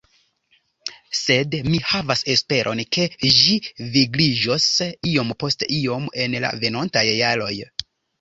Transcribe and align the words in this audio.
Sed 1.17 1.57
mi 1.73 1.81
havas 1.89 2.23
esperon, 2.35 2.81
ke 2.97 3.05
ĝi 3.39 3.57
vigliĝos 3.97 4.65
iom 5.11 5.29
post 5.45 5.67
iom 5.81 6.09
en 6.25 6.35
la 6.47 6.51
venontaj 6.65 7.05
jaroj. 7.09 7.53